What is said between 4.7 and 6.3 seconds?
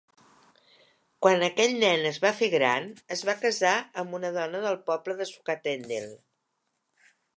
poble de Sukatendel.